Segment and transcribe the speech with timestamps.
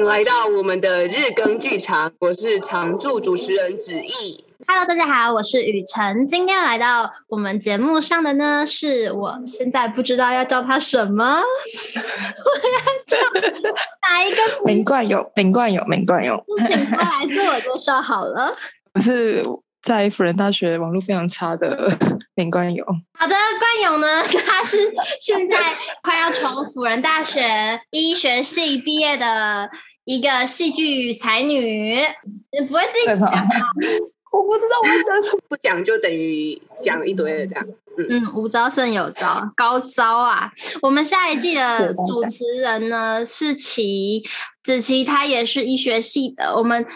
[0.00, 4.42] 迎来到我们的日更剧场，我是常驻主持人子毅。
[4.66, 6.26] Hello，大家好，我是雨辰。
[6.26, 13.18] 今天来到我们节目上的呢，是我现在不知道要叫他什么，我要叫
[14.08, 14.64] 哪一个？
[14.64, 16.42] 名冠勇，林冠勇，林冠勇。
[16.66, 18.56] 请他来自我介绍好了。
[18.94, 19.44] 我是
[19.82, 21.94] 在辅仁大学网络非常差的
[22.36, 22.86] 林冠勇。
[23.18, 24.78] 好的，冠勇呢，他是
[25.20, 25.58] 现在
[26.02, 27.42] 快要从辅仁大学
[27.90, 29.68] 医学系毕业的
[30.10, 31.94] 一个戏剧才女。
[32.52, 33.28] 你不会自己讲吗？
[34.32, 37.64] 我不知道我讲什么，不讲就等于讲一堆的这样。
[38.08, 40.50] 嗯，嗯，无招胜有招，高招啊！
[40.82, 44.22] 我们下一季的主持人呢是琪
[44.62, 46.54] 子琪，他也是医学系的。
[46.56, 46.86] 我们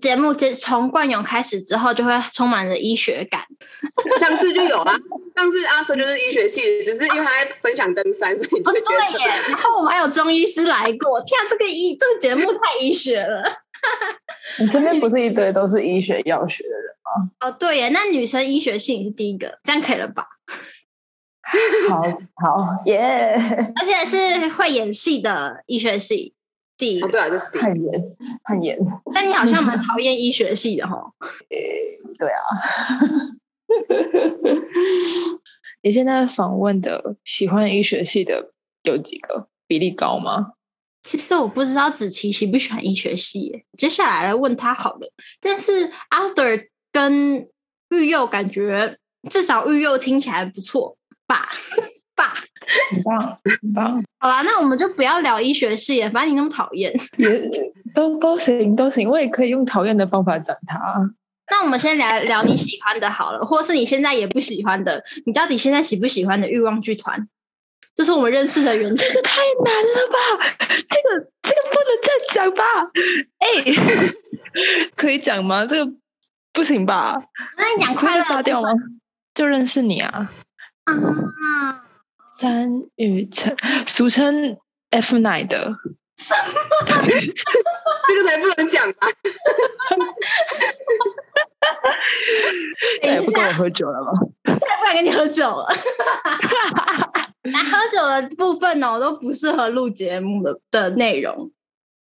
[0.00, 3.42] 节目从冠勇开始之后，就会充满着医学感。
[4.18, 4.92] 上次就有啊，
[5.34, 7.30] 上次阿 Sir 就是医学系的，只是因为他
[7.62, 9.26] 分享登山，所以哦对耶。
[9.48, 13.42] 然后我们还有中医师来过，天啊，这个医这个节目太医学了。
[14.58, 16.93] 你身边不是一堆 都是医学药学的人吗？
[17.40, 20.26] 哦，对耶，那女生医学系你是第一个，这样可以了吧？
[21.88, 22.00] 好
[22.56, 26.34] 好耶！Yeah、而且是会演戏的医学系
[26.78, 28.02] 第一个，哦、对啊，就是很严，
[28.44, 28.78] 很严。
[29.14, 30.96] 但你好像蛮讨厌医学系的哈？
[31.50, 32.40] 诶， 对啊。
[35.82, 38.52] 你现在访问的喜欢医学系的
[38.84, 39.48] 有几个？
[39.66, 40.52] 比例高吗？
[41.02, 45.12] 其实我不知道子琪喜不喜欢医学系耶，接下来来问他好了。
[45.40, 47.44] 但是 Arthur 跟
[47.90, 48.96] 育佑感觉
[49.28, 51.48] 至少育佑听起来不错吧？
[52.14, 52.36] 吧，
[52.94, 54.04] 很棒，很棒。
[54.20, 57.50] 好啦，那我们就不要聊医学系了，反正你那么讨厌，也
[57.92, 60.78] 都都行都行，我也可以用讨厌的方法讲他。
[61.50, 67.28] 那我们先聊聊你喜欢的好了，或是你现在也不喜欢的，你到底现在喜不喜欢的欲望剧团？
[67.96, 70.56] 这是我们认识的原子，太难了吧？
[70.68, 72.64] 这个这个不能再讲吧？
[73.38, 73.74] 哎、欸，
[74.96, 75.66] 可以讲吗？
[75.66, 75.92] 这个
[76.54, 77.14] 不行吧？
[77.58, 78.70] 那你讲快乐杀掉吗？
[79.34, 80.30] 就认识你啊！
[80.84, 81.84] 啊，
[82.38, 83.54] 詹雨辰，
[83.86, 84.56] 俗称
[84.90, 85.74] F 奶的
[86.16, 86.54] 什么？
[88.06, 89.08] 这个才不能讲 吧？
[93.02, 94.12] 再也不跟我喝酒了吗？
[94.44, 95.66] 再也不敢跟你喝酒了。
[97.44, 101.50] 来喝酒的部分呢哦，都不适合录节目的的内容，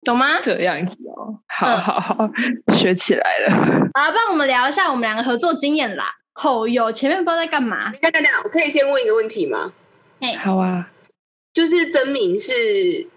[0.03, 0.41] 懂吗？
[0.41, 2.27] 这样子哦，好好好，
[2.67, 3.55] 嗯、学起来了。
[3.95, 6.05] 好，帮我们聊一下我们两个合作经验啦。
[6.35, 7.91] 吼有，前面不知道在干嘛？
[7.93, 9.73] 等等等，我可以先问一个问题吗？
[10.21, 10.91] 哎，好啊。
[11.53, 12.55] 就是真名是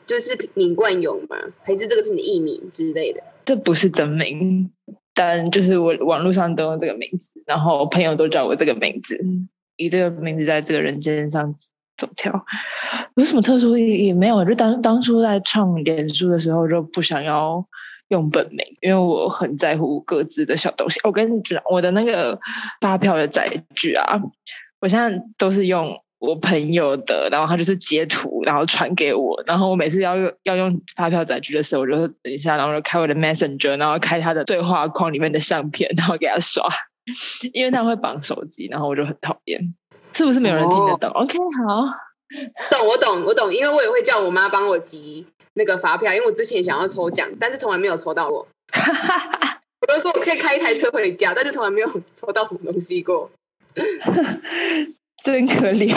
[0.08, 1.38] 就是名冠勇吗？
[1.62, 3.22] 还是这个是你艺名之类的？
[3.46, 4.70] 这不是真名，
[5.14, 9.18] 但就是我网络上都用这个名字，然后朋友都叫我这个名字，
[9.78, 11.56] 以这个名字在这个人间上。
[11.98, 12.34] 走跳
[13.16, 14.14] 有什么特殊意义？
[14.14, 17.64] 没有，就当当初在创脸书的时候就不想要
[18.10, 21.00] 用本名，因为我很在乎各自的小东西。
[21.04, 22.38] 我跟你讲，我的那个
[22.82, 24.20] 发票的载具啊，
[24.82, 36.64] 我现在都是用我朋友的，然后他就是截图，然后传给我，然后我每次要用要用发票载具的时候，我就等一下，然后就开我的 Messenger，然后开他的对话框里面的相片，然后给他刷，
[37.54, 39.76] 因为他会绑手机，然后我就很讨厌。
[40.14, 41.10] 是不是没有人听得懂？
[41.12, 48.48] 哦，OK，好，懂，我懂，我懂，因为我也会叫我妈帮我集那个发票，因为我之前想要抽奖，但是从来没有抽到过。
[49.82, 53.30] 我都说我可以开一台车回家，但是从来没有抽到什么东西过，
[55.24, 55.94] 真可怜。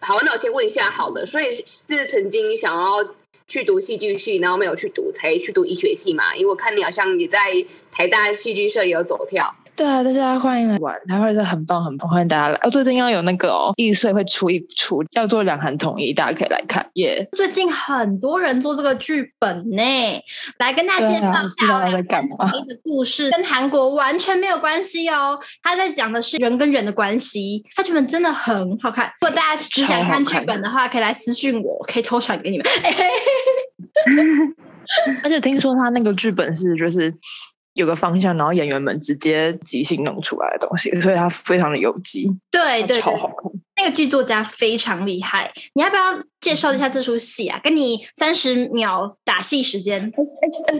[0.00, 3.14] 好，那我先问一下，好的，所以是曾经想要
[3.46, 6.34] 去读戏剧系，然后没有去读，才去读医学系嘛？
[6.34, 7.38] 因为我看你好像也在
[7.92, 9.54] 台大戏剧社也有走跳。
[9.78, 12.58] 对啊，大家欢迎来玩，台会是很棒很棒，欢迎大家来。
[12.64, 17.24] 哦，最近要有那个哦，易碎会出一出，要做两韩统一，大家可以来看耶。
[17.30, 19.80] Yeah、最近很多人做这个剧本呢，
[20.58, 25.38] 来跟大家介绍一下两韩统一的故事，跟韩国完全没有关系哦。
[25.62, 29.06] 他在讲的是人跟人的关系，他剧本真的很好看。
[29.20, 32.66] 如果大家只想看剧本的话，可以来私信我，可以偷传给你们。
[35.22, 37.14] 而且听说他那个剧本是就是。
[37.78, 43.50] 有个方向，然后演员们直接即兴弄出来的东西，所以它非常的有机，对对，超好看。
[43.76, 46.02] 那个剧作家非常厉害，你要不要
[46.40, 47.60] 介绍一下这出戏啊？
[47.62, 50.12] 跟你三十秒打戏时间。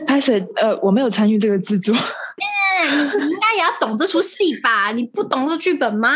[0.04, 1.94] 拍摄呃，我没有参与这个制作。
[1.94, 4.90] 你应该也要懂这出戏吧？
[4.90, 6.10] 你不懂这个剧本吗？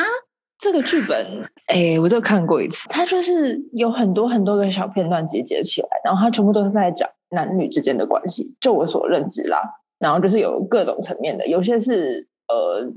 [0.58, 2.88] 这个剧本，哎，我都看过一次。
[2.88, 8.52] 它就是有很多很多个小片段集结起来，然后它全部都是在讲男女之间的关系。
[8.60, 9.58] 就我所认知啦。
[10.02, 12.92] 然后就是有各种层面的，有些是呃，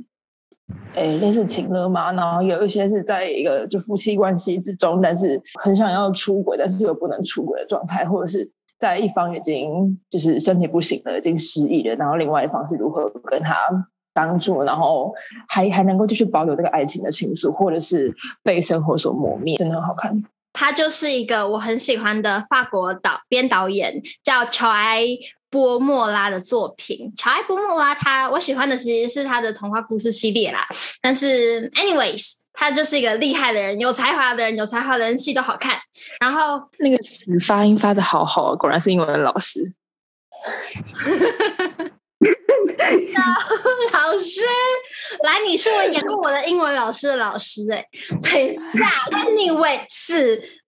[0.95, 8.49] 诶，类似情勒嘛，然后有一些是在一个就夫妻关系之中，但是很想要出轨，但是又不能出轨的状态，或者是
[8.79, 13.55] 在一方已经就是身体不行了，已经失忆了，然后另外一方是如何跟他
[14.15, 15.13] 相处，然后
[15.47, 18.11] 还还能够继续保留这个爱情的情愫，或者是
[18.41, 20.23] 被生活所磨灭，真的很好看。
[20.55, 25.05] 他就是一个我很喜欢的法国导编导演，叫乔埃
[25.49, 27.13] 波莫拉的作品。
[27.17, 30.65] 乔埃波莫拉他，他我喜欢的其实是他的童话故事系列啦。
[31.01, 35.77] 但是，anyways，他就是一个厉害的人，有才华的人，有才华的人戏都好看。
[36.21, 39.73] 然后那个词发音发的好好啊，果然是英文老师。
[43.91, 44.41] 老师，
[45.23, 47.87] 来，你是我演过我的英文老师的老师哎、欸，
[48.21, 50.61] 等一下，Anyway 是，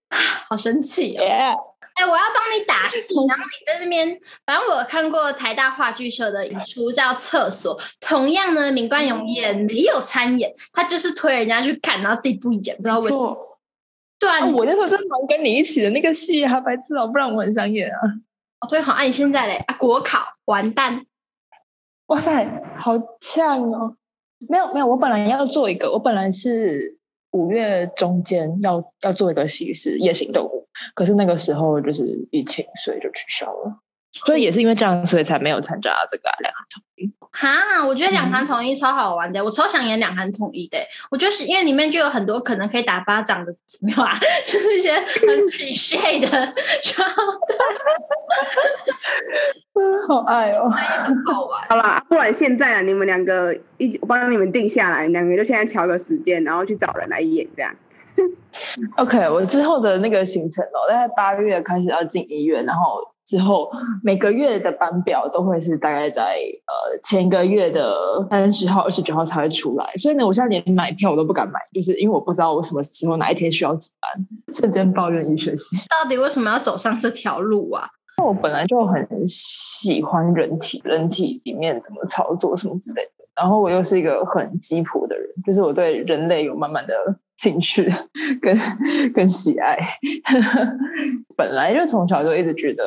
[0.50, 1.24] 好生气哦！
[1.24, 13.34] 哎我要帮你打戏，然后你在那边，反正我有看过台大话剧社的演出叫《厕所》，同样呢，敏冠勇也没有参演，他就是推人家去看，然后自己不演，不知道为什么。
[13.34, 13.60] 错
[14.20, 17.98] 对啊，我那时候真忙跟你一起的那个戏啊，白痴哦，不然我很想演啊。
[18.62, 21.06] 哦，对，好，啊，你现在嘞啊，国考完蛋。
[22.08, 22.46] 哇塞，
[22.78, 23.96] 好呛哦！
[24.50, 26.98] 没有没有，我本来要做一个，我本来是
[27.32, 33.80] 五月中间要要做一个西施夜行动物，可是那个时候就是疫情，所以就取消了。
[34.12, 37.12] 所以也是因为这样，所以才没有参加这个两韩统一。
[37.30, 40.78] 哈，我觉得两韩统一超好玩的，嗯、我超想演两韩统一的。
[41.12, 46.28] 我觉得是因为里面就有很多可能可以打巴掌的，没有啊， 就是一些很 cliché 的
[46.82, 47.60] 桥段。
[49.74, 50.68] 嗯， 好爱哦，
[51.32, 51.62] 好玩。
[51.70, 57.76] 好啦，不然现在啊，你们两个一起，我帮你们定下来，两个就现在调个时间，然后去找人来演这样。
[58.96, 63.00] OK，我之后的那个行程哦，大概八月开始要进医院，然后。
[63.28, 63.70] 之后
[64.02, 67.94] 每个月的班表都会是大概在呃前一个月的
[68.30, 74.10] 三十号、二十九号才会出来，所以呢，我现在连买票我都不敢买，就是因为我不知道我什么时候哪一天需要值班，
[74.56, 75.76] 瞬间抱怨医学系。
[75.90, 77.86] 到底为什么要走上这条路啊？
[78.24, 86.94] 我本来就很喜欢人体，人体里面怎么操作什么之类的，然后我又是一个很鸡婆的人，就是我对人类有满满的
[87.36, 87.94] 兴趣
[88.42, 88.58] 跟
[89.14, 89.78] 跟喜爱。
[91.38, 92.84] 本来就从小就一直觉得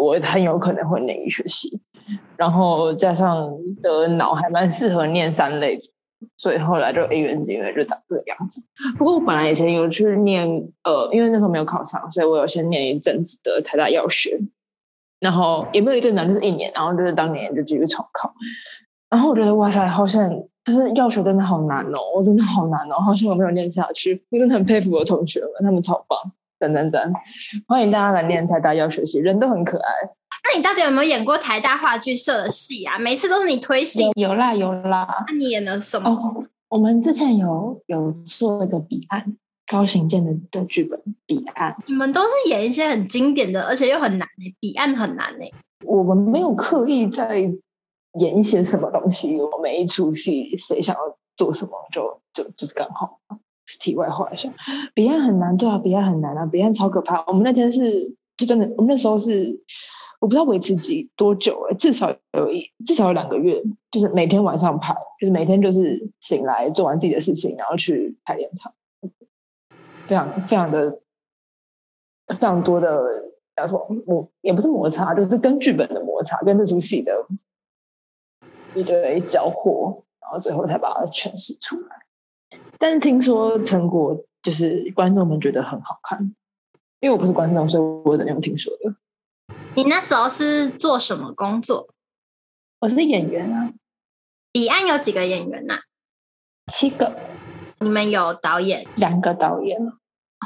[0.00, 1.78] 我很有可能会念医学系，
[2.36, 5.78] 然后加上的脑还蛮适合念三类，
[6.36, 8.62] 所以后来就一元进院就长这个样子。
[8.96, 10.48] 不过我本来以前有去念，
[10.84, 14.38] 呃，因为那时候没有考上，所以我有先念一阵子的台大药学，
[15.20, 18.32] 然后也没有一阵子，就是一年，然后就是当年就继续重考。
[19.10, 20.28] 然后我觉得哇塞，好像
[20.64, 24.24] 就是药学真的好难哦，我真的好难哦，好像我没有念下去。
[24.30, 26.18] 我真的很佩服我的同学们，他们超棒。
[26.72, 27.12] 等等等，
[27.66, 29.92] 欢迎大家来念台大要学习，人都很可爱。
[30.44, 32.98] 那你到底有没有演过台大话剧社的戏啊？
[32.98, 34.10] 每次都是你推戏。
[34.14, 35.24] 有啦有啦。
[35.28, 36.10] 那你演了什么？
[36.10, 41.74] 哦，我们之前有有做一个彼岸高行健的的剧本，彼岸。
[41.86, 45.52] 你们都是演一些很经典的，而且又很难诶，彼岸很难诶。
[45.84, 47.38] 我们没有刻意在
[48.18, 51.00] 演一些什么东西，我每一出戏谁想要
[51.36, 53.18] 做什么就就就是刚好。
[53.80, 54.52] 题外话一下，
[54.94, 57.24] 彼岸很难，对啊，彼岸很难啊，彼岸超可怕。
[57.26, 59.58] 我们那天是就真的，我们那时候是
[60.20, 68.72] 我不知道维持几多久了，至少有一至少有两个月，就是每天晚上排，就是每天就是醒来做完自己的事情，然后去排练场，
[70.06, 70.90] 非常非常的
[72.28, 73.02] 非常多的
[73.56, 77.12] 叫什么摩也不是摩擦，就是跟剧本的摩擦，跟这出戏的
[78.74, 82.03] 一堆交货，然后最后才把它诠释出来。
[82.84, 86.20] 但是听说成果就是观众们觉得很好看，
[87.00, 88.94] 因为我不是观众，所以我怎样听说的？
[89.74, 91.88] 你那时候是做什么工作？
[92.80, 93.72] 我是演员啊。
[94.52, 95.80] 彼岸有几个演员呐、啊？
[96.70, 97.16] 七个。
[97.80, 98.86] 你们有导演？
[98.96, 99.80] 两个导演。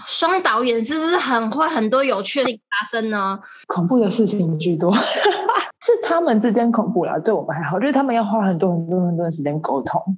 [0.07, 3.41] 双导演是不是很会很多有趣的发生呢？
[3.67, 4.95] 恐怖的事情居多，
[5.85, 10.17] 是他们之间恐怖啦，对我们还好，就是他们要花很多很多很多的时间沟通。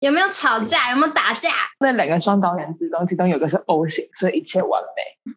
[0.00, 0.90] 有没有吵架？
[0.90, 1.50] 有没有打架？
[1.80, 5.32] 那两个双导演之中，其中有个是 O 型，所以一切完美。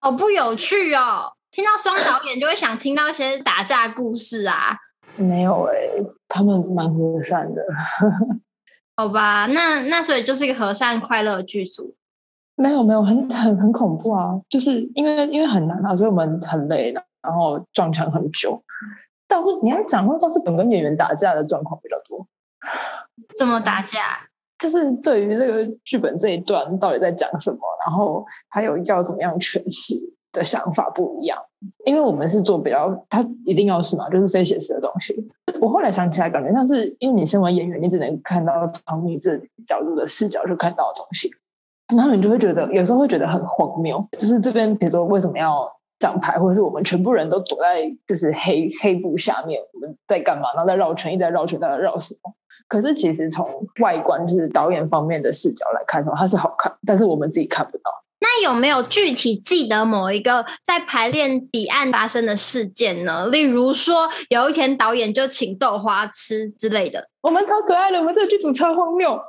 [0.00, 1.32] 好 不有趣哦！
[1.50, 4.76] 听到双导演就会想听到一些打架故事啊。
[5.16, 7.62] 没有哎、欸，他们蛮和善的。
[8.96, 11.94] 好吧，那那所以就是一个和善快乐剧组。
[12.56, 14.30] 没有没有，很很很恐怖啊！
[14.48, 18.60] 就是因为因为很难啊，所以我们很累的，然后撞墙很久。
[19.26, 22.26] 但是你要讲的话，都是本跟演员打架的状况比较多。
[23.36, 24.18] 怎么打架？
[24.58, 29.94] 就是对于这个剧本这一段到底在讲什么，然后还有要怎么样诠释
[30.32, 31.38] 的想法不一样。
[31.84, 35.14] 因为我们是做比较，它一定要是嘛，就是非写实的东西。
[35.60, 41.30] 我后来想起来，感觉像是因为你身为演员，你只能看到从你自己角度的视角去看到的东西，
[41.94, 44.02] 然后你就会觉得有时候会觉得很荒谬。
[44.18, 50.52] 就是这边，比如说为什么要张牌，或者是我们全部人都躲在就是黑黑布下面，我们在干嘛？
[50.54, 52.32] 然后在绕圈，一直在绕圈，在绕什么？
[52.68, 53.46] 可是其实从
[53.80, 57.90] 外观，就是导演方面的视角来看的话，它是好看，但是我们自己看不到。
[58.20, 63.26] 那有没有具体记得某一个在排练彼岸发生的事件呢？
[63.28, 67.06] 例如说，有一天导演就请豆花吃之类的。
[67.20, 69.20] 我们超可爱的，我们这个剧组超荒谬。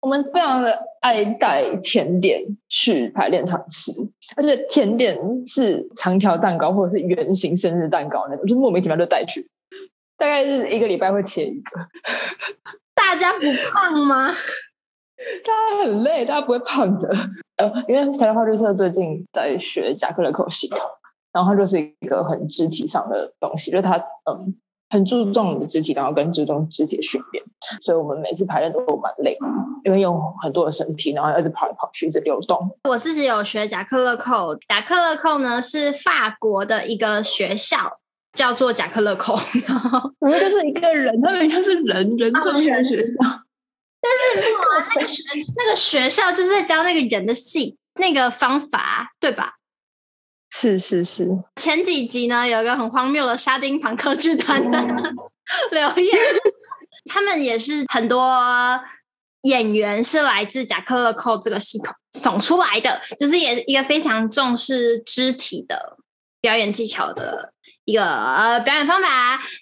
[0.00, 3.92] 我们非常的爱带甜点去排练场吃，
[4.34, 9.48] 而且甜点是长条蛋糕或者是圆形生日蛋糕那种，就莫名其妙就带去。
[10.22, 11.80] 大概是一个礼拜会切一个。
[12.94, 13.40] 大家不
[13.72, 14.28] 胖吗？
[15.44, 17.08] 大家很累，大家不会胖的。
[17.56, 20.78] 呃，因为台大话剧社最近在学贾克勒扣系统，
[21.32, 23.96] 然后它就是一个很肢体上的东西，就是它
[24.30, 24.54] 嗯
[24.90, 27.44] 很注重你的肢体，然后跟注重肢体的训练，
[27.84, 29.36] 所以我们每次排练都蛮累，
[29.84, 32.78] 因为用很多的身体，然后一直跑来跑去，一直流动。
[32.88, 37.98] 我自己有学贾克勒扣，贾克勒扣呢是法国的一个学校，
[38.32, 43.14] 叫做贾克勒扣， 然后我们就是一个人，他们就是人人创的学校。
[44.04, 44.50] 但是
[44.94, 45.22] 那个学
[45.56, 49.54] 那个学校就是在教那个人的戏那个方法，对吧？
[50.50, 51.28] 是是是。
[51.56, 54.78] 前几集呢，有一个很荒谬的沙丁庞克剧团的
[55.70, 56.18] 留言，
[57.04, 58.42] 他们也是很多
[59.42, 65.96] 演员是来自贾克勒寇这个系统总出来的，就是也一个非常重视肢体的
[66.40, 67.52] 表演技巧的。
[67.84, 69.08] 一个呃表演方法，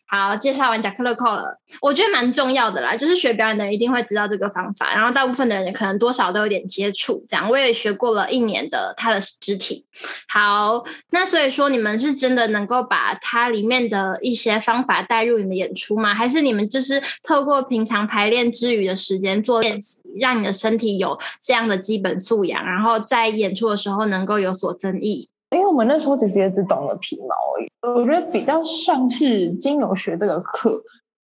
[0.06, 9.86] 好，介绍完贾克勒扣了，我觉得蛮重要的啦，就是学表演的人一定会知道这个方法，然后大部分的人可能多少都有点接触，这样我也学过了一年的他的肢体。
[10.28, 16.14] 好，那所以说你们是真的能够把它里面的一些方法带入你们演出吗？
[16.14, 25.30] 还是你们就是透过平常排练之余的时间做练习，让你的身体有这样的基本素养，然后在演出的时候能够有所增益？
[25.52, 30.82] 因为我们那时候其实也只懂了皮毛而已，我觉得比较像是经由学这个课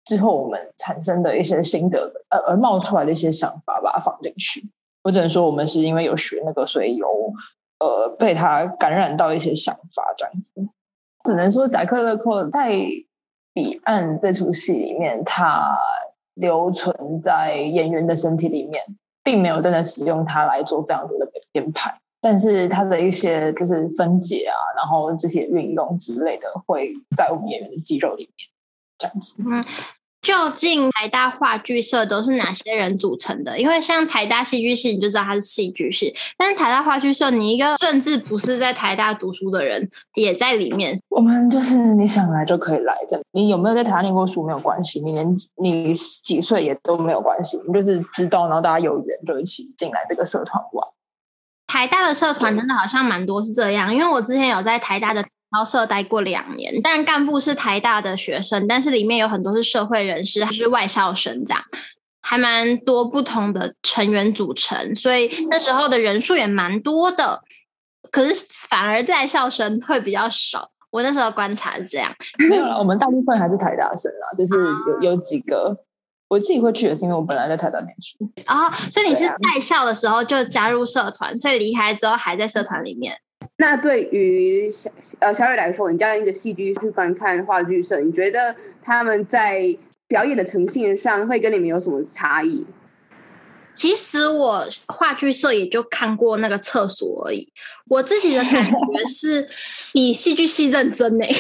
[0.06, 4.68] 之后，我们产生的一些心得，呃，而冒出来的一些想法，把它放进去。
[5.04, 7.08] 我只能说，我们是因为有学那个，所以有
[7.80, 10.52] 呃被他感染到一些想法这样子。
[11.24, 12.72] 只能说，贾克勒寇在
[13.54, 15.78] 彼岸这出戏里面，它
[16.34, 18.84] 留存在演员的身体里面，
[19.24, 22.01] 并没有真的使用它来做非常多的编排。
[22.22, 28.48] 但是它的一些就是分解啊，然后这些运用之类的，会在我们演员的肌肉里面
[29.00, 29.34] 这样子。
[29.40, 29.66] 嗯，
[30.22, 33.60] 究竟台大话剧社都是哪些人组成的？
[33.60, 40.96] 因为像台大戏剧系，你就知道它是戏剧系，但是台大话剧社，你一个甚至不是在台大读书的人也在里面。
[41.10, 45.92] 我们就是你想来就可以来的，你有没有在台大念过书没有关系，你连你
[46.24, 50.88] 几岁也都没有关系，你就是知道，然后大家有缘就一起进来这个社团玩。
[51.72, 61.64] 台大的社团真的好像蛮多是这样，因为我之前有在台大的操社待过两年，当然干部是台大的学生，但是里面有很多是社会人士，还是外校生这样，
[62.22, 67.42] 还蛮多不同的成员组成，所以那时候的人数也蛮多的，
[68.12, 68.36] 可是
[68.68, 70.72] 反而在校生会比较少。
[70.90, 72.14] 我那时候观察是这样，
[72.50, 74.56] 没有了，我们大部分还是台大生啊，就是
[75.02, 75.74] 有有几个。
[76.32, 83.14] 我自己会去也是因为我本来在台大念书啊、哦，所以你是在校的时候就加入社团，所以离开之后还在社团里面。
[83.58, 92.66] 那对于小呃小雨来说，你加入一个戏剧去观看话剧社，你觉得他们在表演的呈现上会跟你们有什么差异？
[93.74, 97.46] 其实我话剧社也就看过那个厕所而已，
[97.90, 99.46] 我自己的感觉是
[99.92, 101.26] 比戏剧系认真呢。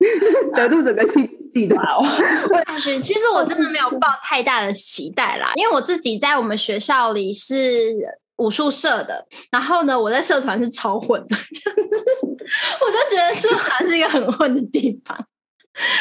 [0.56, 2.04] 得住整个戏剧的哦，
[3.02, 7.94] 其实我真的没有抱太大的期待啦，因为我自己在我们学校里是
[8.36, 15.16] 武术社的，然后呢，我在社团是超混的， 我就觉得社团是一个很混的地方。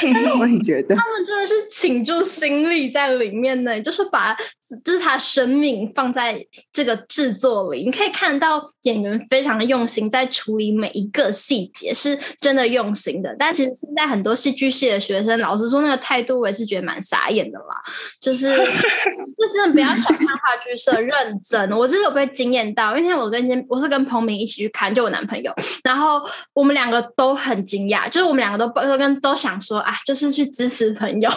[0.01, 4.35] 但是我也觉得，他们真的是倾注心力在里面呢，就是把。
[4.83, 13.35] 就是他生命放在这个制作里，你可以看到演员非常的用心，在处理每一个细节，是真的用心的。
[13.39, 17.81] 但其实现在很多戏剧系的学生，老实说，那个态度我也是觉得蛮傻眼的啦。
[18.21, 25.51] 就是， 就真的不要小看话剧社认真，我真的有被惊艳到，因为我跟我是跟彭明一起去看，就我男朋友，
[25.83, 26.21] 然后
[26.53, 31.29] 我们两个都很惊讶，就是我们两个都都跟都想说啊，就是去支持朋友。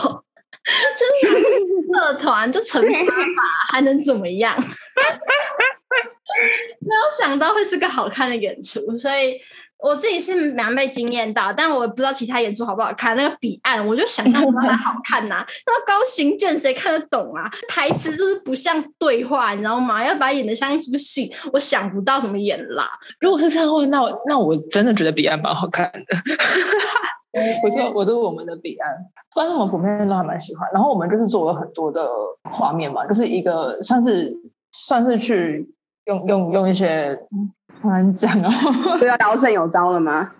[0.98, 1.34] 就是
[1.92, 3.42] 社团就惩罚吧，
[3.72, 4.56] 还能怎么样？
[6.80, 9.38] 没有想到会是个好看的演出，所以
[9.78, 13.16] 我自己是蛮被惊艳到，但我不知道其他演出好不好看。
[13.16, 15.46] 那个彼岸，我就想象不到它好看呐、啊。
[15.66, 17.50] 那个高行健谁看得懂啊？
[17.68, 20.02] 台词就是不像对话，你知道吗？
[20.06, 22.88] 要把它演的像一出戏，我想不到怎么演啦。
[23.20, 26.16] 如果是这样的话，那我那我真的觉得彼岸蛮好看的。
[27.62, 28.94] 我说我说我们的彼岸，
[29.34, 30.68] 观众们普遍都还蛮喜欢。
[30.72, 32.08] 然后我们就是做了很多的
[32.50, 34.36] 画面嘛，就是一个算是
[34.72, 35.68] 算是去
[36.04, 37.18] 用用用一些。
[37.80, 38.48] 突然讲哦，
[39.00, 40.30] 都要刀胜有招了吗？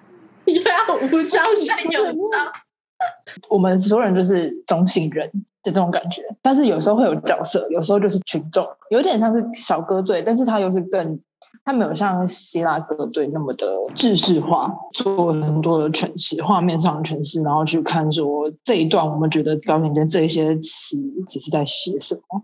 [0.46, 2.52] 要无招胜有招。
[3.50, 5.28] 我们所有人就是中性人
[5.64, 11.18] 的这种感觉，但是有时候会有角色，有时候就是群众，有点像是小哥队，但是他又是更，
[11.64, 22.42] 他没有像希腊歌队那么的制式化，做很多的诠释，画面上的诠释，然后去看说这一段，我们觉得表演间这一些词只是在写什么。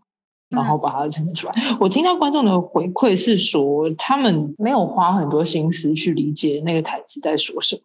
[0.51, 1.53] 然后把它呈现出来。
[1.79, 7.83] 我听到观众的回馈是说，他们没有花很多心思去理解那个台词在说什么，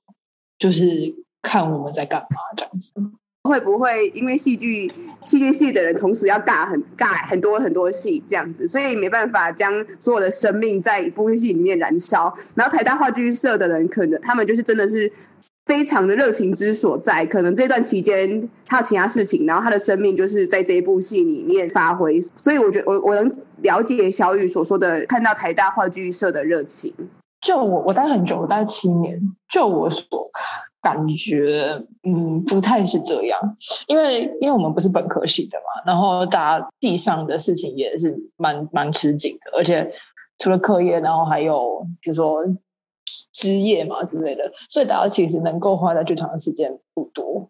[0.58, 2.94] 就是看我们在干嘛这样子。
[3.44, 4.92] 会不会因为戏剧
[5.26, 12.34] 戏剧系的人同时要尬很尬很多很多戏这样子，所以没办法将所有的生命在一部戏里面燃烧？
[12.56, 15.12] 然后台大话剧社的人可能他们就是真的是。
[15.66, 22.20] 非常的热情之所在，可能这段期间他有其他事情，然后他的生命就是在这一部戏里面发挥。
[22.36, 26.94] 所以我觉得我我能了解小雨所说的，看到台大话剧社的热情。
[27.40, 30.46] 就我我待很久，我待七年，就我所看
[30.84, 33.40] 感觉，嗯，不太是这样，
[33.88, 39.92] 因为因为我们不是本科系的嘛，然后大家系上的事情也是蛮蛮吃紧的，而且
[40.38, 42.44] 除了课业，然后还有比如说。
[43.34, 47.48] 职业嘛之类的，所以大家其实能够花在剧场的时间不多，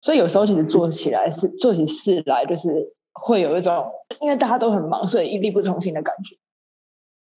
[0.00, 2.70] 所以有时候其实做起来是做起事来，就是
[3.12, 3.84] 会有一种
[4.20, 6.36] 因为大家都很忙，所以一力不从心的感觉。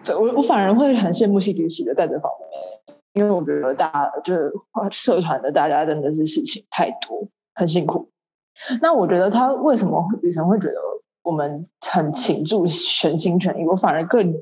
[0.05, 2.76] 对，我我反而会很羡慕戏剧系的在这方面，
[3.17, 4.53] 因为我觉得大家就是
[4.91, 8.07] 社团的大家真的是事情太多，很辛苦。
[8.79, 10.75] 那我觉得他为什么雨辰会觉得
[11.23, 14.33] 我们很倾注全心全意，我反而更。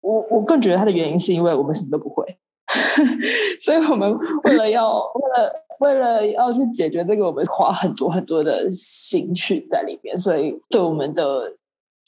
[0.00, 2.24] 我我更觉得他的原因是因为我们什么都不会，
[3.60, 11.52] 所以我们为了要为了为了要去解决这个，我们花很多很多的心血在里面，所以对我们的。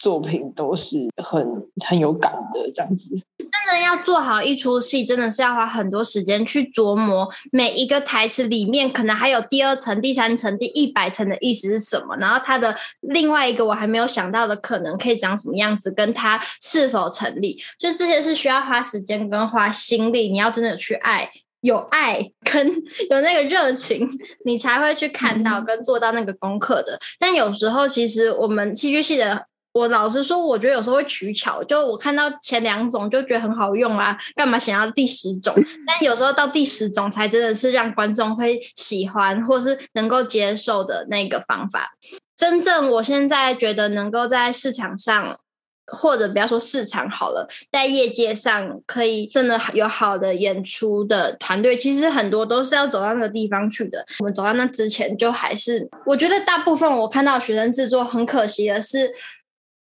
[0.01, 1.47] 作品都是很
[1.87, 3.11] 很有感的这样子。
[3.39, 12.17] 真的要做好一出戏，真的是要花很多时间去琢磨每一个台词里面，可能还有第二层、第三层、第一百层的意思是什么。
[12.17, 20.31] 然后它的另外一个我还没有想到的可能可以长什么样子，跟它是否成立，就这些是需要花时间跟花心力。
[20.31, 22.19] 你要真的去爱，有爱
[22.51, 22.67] 跟
[23.11, 24.09] 有那个热情，
[24.47, 26.99] 你才会去看到跟做到那个功课的。
[27.19, 29.50] 但有时候其实我们戏剧系的。
[29.73, 35.55] 我老实说，我觉得有时候会取巧，就我看到前两种就觉得很好用啊，干嘛想要第十种？
[35.87, 41.93] 但有时候到第十种才真的是让观众会喜欢或是能够接受的那个方法。
[42.37, 45.39] 真正我现在觉得能够在市场上，
[45.87, 54.05] 或者不要说市场好了，在业界上可以真的有好的演出的团队，其实很多都是要走到那个地方去的。
[54.19, 59.09] 我们走到那之前，就还是我觉得大部分我看到学生制作很可惜的是。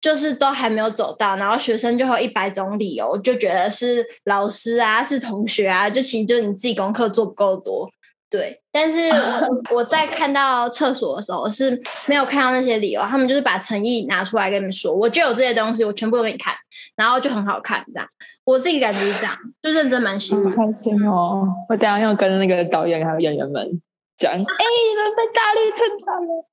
[0.02, 7.88] 就是都还没有走到，然后学生就会有一百种理由，就觉得是老师啊，是同学啊，就其实就你自己功课做不够多，
[8.30, 8.60] 对。
[8.72, 16.54] 但是我 我在看到厕所的时候是没有看到那些理由，他们就是把诚意拿出来跟你们说，我就有这些东西，我全部都给你看，
[16.96, 18.08] 然后就很好看，这样。
[18.44, 20.44] 我自己感觉是这样，就认真蛮喜欢。
[20.44, 21.48] 很开心哦！
[21.70, 23.82] 我等下要跟那个导演还有演员们
[24.18, 26.48] 讲，哎、欸，你们被大力称赞了。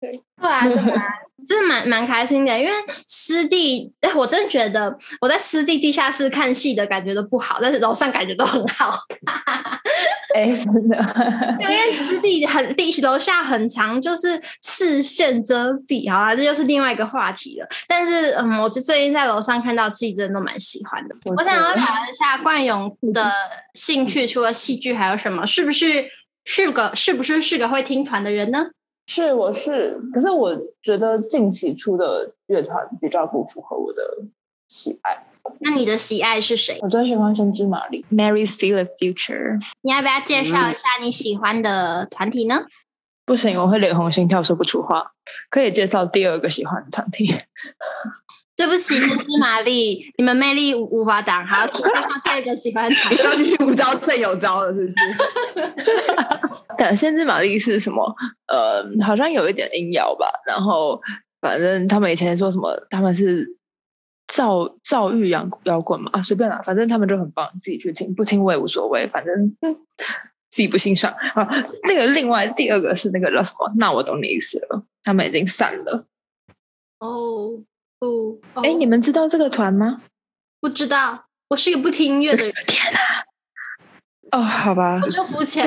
[0.00, 1.02] 对，对啊，对啊。
[1.46, 2.72] 真的蛮蛮开心的，因为
[3.06, 8.90] 师弟，哎， 我真的觉得我在师弟地下室看戏的感觉都不好，但是楼上感觉都很好。
[10.34, 17.68] 哎，真的，因为师弟很地楼下很长，就是视线遮蔽，好啦，这就是另外一个话题了。
[17.86, 21.14] 但是，嗯，我最近在楼上看到戏，真的都蛮喜欢的。
[21.24, 23.32] 我，我想要聊一下冠勇的
[23.74, 25.46] 兴趣，除了戏剧还有什么？
[25.46, 26.04] 是不是
[26.44, 28.66] 是个是不是是个会听团的人呢？
[29.10, 34.02] 是，我是，可是我觉得近期出的乐团比较不符合我的
[34.68, 35.24] 喜爱。
[35.60, 36.78] 那你的喜爱是谁？
[36.82, 39.58] 我最喜欢先知玛丽，Mary See the Future。
[39.80, 42.66] 你要不要介绍一下你喜欢的团体呢？
[42.66, 42.70] 嗯、
[43.24, 45.12] 不行，我会脸红心跳，说不出话。
[45.48, 47.34] 可以介绍第二个喜欢的团体。
[48.58, 51.46] 对不起，先知玛丽，你们魅力无无法挡。
[51.46, 53.22] 好，请介绍第二个喜欢的团体。
[53.22, 54.94] 要继续无招胜有招了，是不是？
[56.76, 58.12] 但先知玛丽是什么？
[58.48, 60.28] 呃，好像有一点阴阳吧。
[60.44, 61.00] 然后
[61.40, 63.46] 反正他们以前说什么，他们是
[64.26, 69.72] 躁躁郁摇摇滚嘛，随便啦，反正他们就很棒，自己去听，不听我也无所谓，反正、嗯、
[70.50, 71.48] 自己不欣赏啊。
[71.84, 73.72] 那个另外第二个是那个叫什么？
[73.78, 76.06] 那我懂你意思了，他们已经散了。
[76.98, 77.52] 哦
[78.00, 80.02] 哦，哎，你们知道这个团吗？
[80.60, 82.52] 不知道，我是一个不听音乐的人。
[82.66, 84.38] 天哪！
[84.38, 85.66] 哦，好吧，我就肤浅。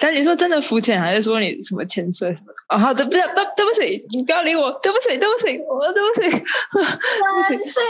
[0.00, 2.54] 但你说真的肤浅，还是说你什么潜水什么的？
[2.68, 7.80] 啊，好的，不要，对对不起，你不要理我，对不起，对不起，我对不起，对不起，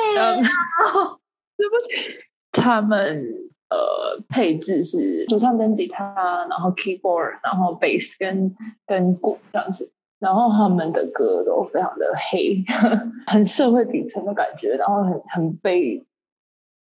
[1.56, 2.18] 对不起。
[2.52, 3.24] 他们
[3.68, 6.14] 呃配置是主唱跟吉他，
[6.48, 12.62] 然后 keyboard，然后 bass 跟跟鼓这样子，然后他们的歌都非常的黑，
[13.26, 16.04] 很社会底层的感觉，然后很很被。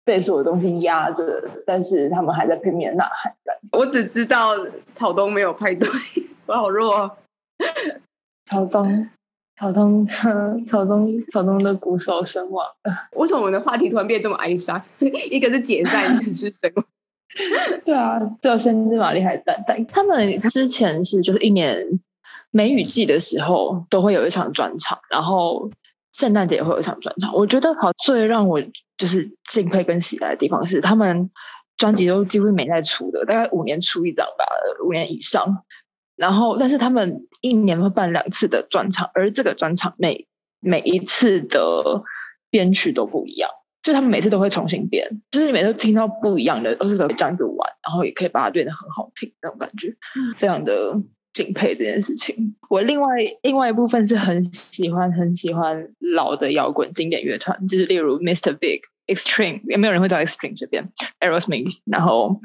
[0.08, 1.24] 被所有东西压着，
[1.66, 3.34] 但是他们还在拼命呐喊。
[3.72, 4.52] 我只知道
[4.92, 5.90] 草东没有派对，
[6.46, 7.12] 我好弱哦。
[8.46, 9.10] 草东，
[9.56, 10.06] 草东，
[10.70, 12.94] 草东，草东的鼓手身亡了。
[13.14, 14.80] 为什么我们的话题突然变这么哀伤？
[15.32, 16.86] 一个是解散，一个是身亡。
[17.84, 19.60] 对啊，只有先知玛丽还在。
[19.68, 21.84] 但他们之前是就是一年
[22.56, 25.70] 梅雨季的时候都会有一场专场，然后
[26.14, 27.36] 圣诞节也会有一场专场。
[27.36, 28.62] 我觉得好最让我。
[28.98, 31.30] 就是敬佩跟喜爱的地方是，他们
[31.76, 34.46] 专辑都几乎没在出的，大概五年出一张吧，
[34.86, 35.46] 五年以上。
[36.16, 40.26] 然后，但是他们一年会办两次的专场，而这个专场每
[40.62, 42.02] 每一次的
[42.50, 43.50] 编曲都不一样，
[43.84, 49.94] 就他们每次都会重新编，就是你每次听到不一样的，都是这样子玩，然后也可以把它变得很好听那种感觉，
[50.38, 50.98] 非常的。
[51.36, 53.10] 敬佩这件事情，我另外
[53.44, 58.58] 另外一部分是很喜欢很喜欢老的摇滚经典乐团，就是例如 Mr.
[58.58, 61.80] Big、Extreme，也没有人会找 Extreme 这边，Aerosmith。
[61.86, 62.40] 然后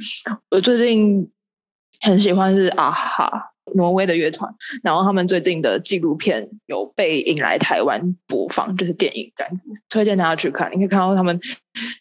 [0.51, 1.31] 我最近
[2.01, 10.69] 很喜欢是啊哈，挪威的乐团，然后他们最近的纪录片有被引来台湾播放，就是电影这样子，推荐大家去看。
[10.73, 11.39] 你可以看到他们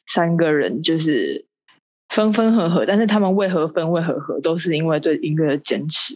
[0.07, 1.45] 三个人就是
[2.09, 6.15] 分分合合，但是他们为何分为合合，都是因为对音乐的坚持。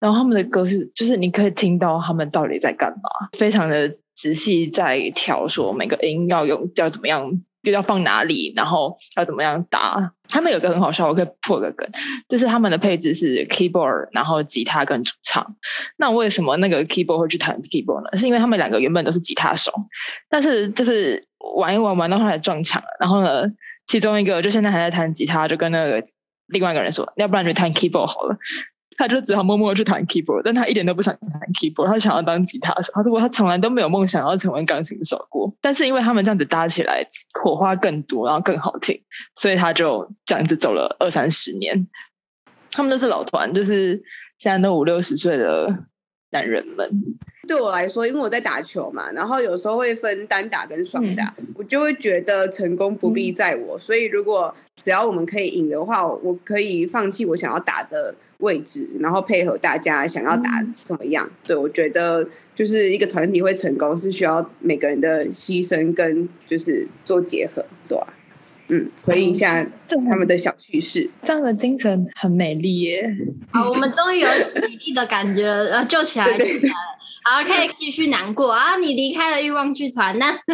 [0.00, 7.30] 然后他们的歌是，就是你可以听到他们到底在干嘛，非常的仔细在调，说每个音要用要怎么样，
[7.62, 10.12] 又要放哪里，然后要怎么样打。
[10.32, 11.86] 他们有个很好笑，我可以破个梗，
[12.28, 15.44] 就是他们的配置是 keyboard，然后吉他跟主唱。
[15.96, 18.16] 那为什么那个 keyboard 会去弹 keyboard 呢？
[18.16, 19.72] 是因为他们两个原本都是吉他手，
[20.28, 21.22] 但是就是
[21.56, 23.42] 玩一玩玩到后来撞墙了，然后呢，
[23.86, 26.00] 其中一个就现在还在弹吉他，就跟那个
[26.46, 28.38] 另外一个人说，要不然就弹 keyboard 好了。
[29.00, 32.92] 他就只好默默去弹 keyboard，但他一点都不想弹 keyboard，他想要当吉他手。
[32.92, 37.02] 他说过他从来都没有梦想要成为钢琴手过，但是因为他们这样子搭起来
[37.42, 39.00] 火花更多，然后更好听，
[39.34, 41.88] 所以他就这样子走了二三十年。
[42.72, 43.96] 他们都是老团，就是
[44.36, 45.74] 现在都五六十岁的
[46.32, 46.86] 男人们。
[47.48, 53.78] 对我来说，因为我在打球嘛，然后有时候会分单打跟双打，嗯、我就会觉得成功不必在我。
[53.78, 58.14] 嗯、所以如果只要我们可以赢的话，我可以放弃我想要打的。
[58.40, 60.50] 位置，然后配合大家想要打
[60.82, 61.26] 怎么样？
[61.26, 68.12] 嗯、对，我觉得就是一个团体会成功，是需要每个人的牺牲跟就是做结合，对吧、啊？
[68.72, 73.04] 嗯，回应一下他们的小趣事，这样的精神很美丽耶。
[73.52, 76.76] 好，我们终于有美丽的感觉了，呃，救起来，救起来了。
[77.24, 78.76] 好，可以继续难过啊！
[78.76, 80.32] 你离开了欲望剧团，那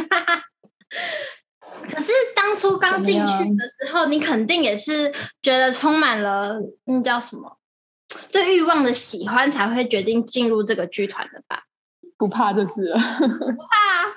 [1.92, 7.58] 可是当初刚进去的时候，你肯定也是觉得充满了那叫什么？
[8.32, 11.62] 对欲望的喜欢才会决定进入这个剧团的吧？
[12.18, 14.14] 不怕就是了，不怕啊！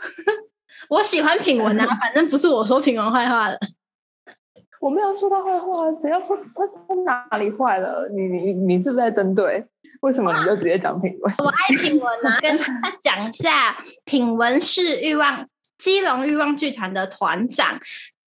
[0.89, 3.59] 我喜欢品文啊，反正不是我说品文坏话的。
[4.79, 8.09] 我没有说他坏话，谁要说他他哪里坏了？
[8.15, 9.65] 你你你是不是在针对？
[10.01, 11.33] 为什么你就直接讲品文？
[11.39, 15.45] 我爱品文啊， 跟他讲一下，品文是欲望
[15.77, 17.77] 基隆欲望剧团的团长。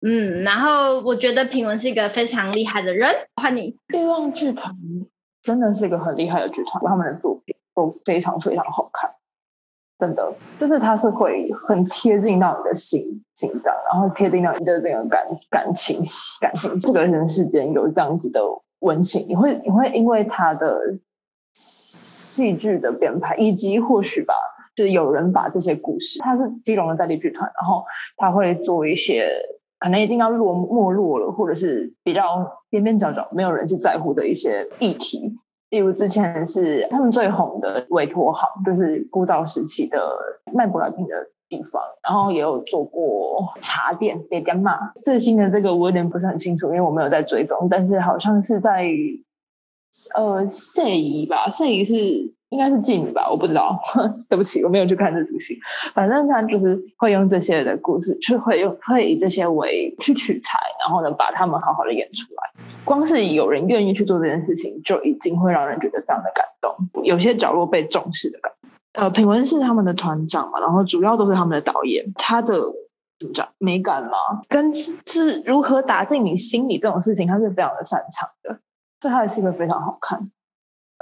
[0.04, 3.13] 嗯，然后我觉得品文是一个非常厉害的人。
[3.36, 4.76] 欢迎欲望剧团。
[5.41, 9.10] 真的是一个很厉害的剧团，他们的作品都非常非常好看，
[9.97, 13.01] 真的就是他是会很贴近到你的心
[13.34, 16.01] 心脏，然后贴近到你的这个感感情
[16.39, 18.39] 感情，这个人世间有这样子的
[18.80, 20.80] 温情，你会你会因为他的
[21.54, 24.34] 戏剧的编排，以及或许吧，
[24.75, 27.84] 就是有人把这些故事，他是基隆的在地剧团，然后
[28.17, 29.30] 他会做一些。
[29.82, 35.34] 可能已经要落没落了，或者是比较边边角角没有人去在乎的一些议题，
[35.72, 40.00] 例如之前是他们最红的委托行，就是古早时期的
[40.54, 41.15] 卖舶来品的
[41.50, 44.94] 地方，然后也有做过茶店，别点嘛。
[45.04, 48.88] 最新的这个我有点不是很清楚，因为我没有在追踪，但是好像是在
[50.13, 51.96] 呃，谢仪吧，谢仪是
[52.52, 53.80] 应该是妓女吧，我不知道，
[54.30, 55.58] 对不起，我没有去看这出戏。
[55.96, 62.64] 反正他就是会用这些的故事，就会用会以这些为去取材，然后呢，把他们好好的演出来。
[62.84, 66.76] 光是有人愿意去做这件事情，就已经会让人觉得非常的感动。
[67.04, 68.70] 有些角落被重视的感觉。
[69.02, 72.60] 呃，品文是他们的团长嘛，然后主要都是他们的导演，他的
[73.18, 74.12] 怎么讲美感嘛，
[74.50, 78.60] 跟是如何打进你心里这种事情，他是非常的擅长的，
[79.00, 80.30] 所以他的戏会非常好看。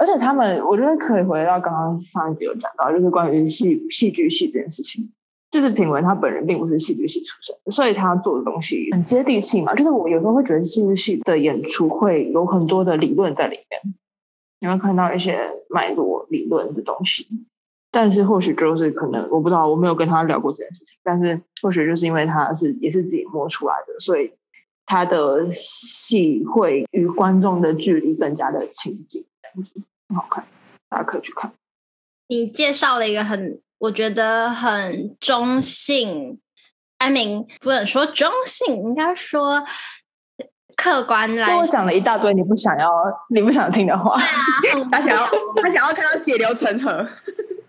[0.00, 5.06] 而且他们，我觉得可以回到刚刚上一集有讲到，就是关于戏戏剧系这件事情。
[5.50, 9.74] 就是品文他本人并不是戏剧系出身，所以他做的东西很接地气嘛。
[9.74, 13.94] 就是我有时候会觉得戏剧系的演出会有很多的理论在里面，
[14.60, 17.26] 你会看到一些脉络理论的东西。
[17.90, 20.96] 但是或许就是可能我不知道，我没有跟他聊过这件事情。
[21.02, 24.32] 但是或许就是因为他是也是自己摸出来的，所以
[24.86, 29.24] 他的戏会与观众的距离更加的亲近。
[30.10, 30.44] 很好看，
[30.88, 31.52] 大家可以去看。
[32.26, 36.40] 你介绍了一个很，我觉得很中性
[36.98, 39.64] ，I mean 不能说中性，应该说
[40.76, 41.56] 客观来。
[41.56, 42.90] 我讲了一大堆你不想要、
[43.32, 44.20] 你不想听的话。
[44.60, 45.26] 对啊， 他想要，
[45.62, 46.90] 他想要看到血流成河。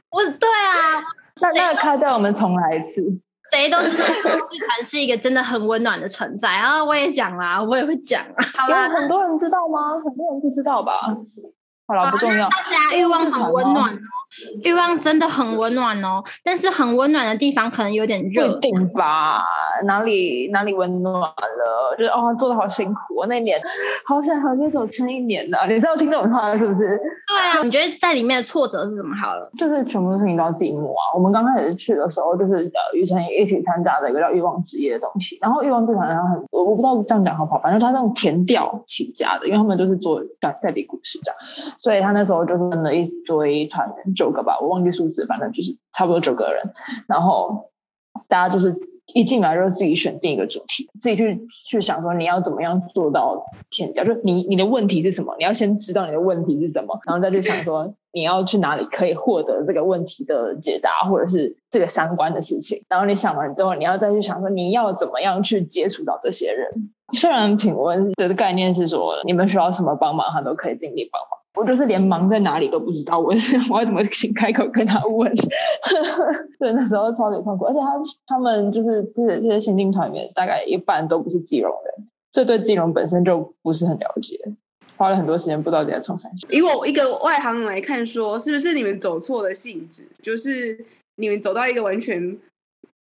[0.09, 0.99] 我，对啊，
[1.41, 3.01] 那那个卡掉，我们重来一次。
[3.51, 6.81] 谁都知道剧团是一个真的很温暖的存在啊！
[6.81, 8.45] 我也讲啦，我也会讲啊。
[8.55, 9.99] 好啦，很多人知道吗？
[10.05, 10.93] 很多人不知道吧？
[11.91, 12.47] 好了，不重要。
[12.49, 13.99] 大家欲望很温暖哦，
[14.63, 16.23] 欲望真的很温暖哦。
[16.43, 18.47] 但是很温暖的地方可能有点热。
[18.47, 19.43] 不一定吧？
[19.83, 21.95] 哪里哪里温暖了？
[21.97, 23.15] 就是哦，做的好辛苦。
[23.15, 23.59] 我那年
[24.05, 26.97] 好想好想走撑一年的，你知道听这种话是不是？
[27.27, 27.63] 对啊。
[27.63, 29.15] 你觉得在里面的挫折是什么？
[29.15, 31.11] 好了，就是全部是听到寂寞啊。
[31.13, 35.37] 我们刚开始去的时候，就是呃，雨辰也一起参加的一个叫欲望之夜的东西。
[35.41, 41.37] 然后欲望剧团好像很，我我不知道这样讲好不好，反正他那种甜调起家的，因为他们都是做在在地故事这样。
[41.81, 46.63] 所以他那时候就是跟了一堆团员，九个吧，我忘记数字，反正就是差不多九个人。
[47.07, 47.71] 然后
[48.27, 48.73] 大家就是
[49.15, 55.35] 一进来就自己选定一个主题，自己去去想说你要怎么样做到田调，就你你的问题是什么？
[55.37, 62.81] 你要先知道你的问题是什么，然后再去想说你要去哪里可以获得这个问题的解答，或者是这个相关的事情。
[62.87, 66.69] 然后你想完之后，你要再去想说你要怎么样去接触到这些人。
[67.13, 71.40] 虽然品温的概念是说你们需要什么帮忙，他都可以尽力帮忙。
[71.55, 75.29] 我就是连忙在哪里都不知道，我 是我要怎么请开口跟他问？
[76.57, 84.39] 对，那时候超级痛苦，而且他他们就是这些这些新进团员，大概一半都不是基隆人，所以对基隆本身就不是很了解，
[84.95, 86.47] 花了很多时间不知道怎样冲上去。
[86.49, 90.03] 以我一个外行人来看说，说是不是你们走错了性质？
[90.21, 90.85] 就是
[91.17, 92.37] 你们走到一个完全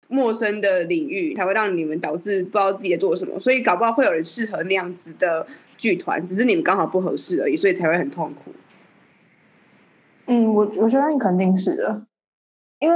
[0.10, 5.48] 陌生的领域，才会让你们导致不知道自己在做什么，所以搞不好会有人适合那样子的。
[5.84, 8.54] 剧团只是你们刚好不合适而已，所以才会很痛苦。
[10.28, 12.02] 嗯，我我觉得你肯定是的，
[12.80, 12.96] 因为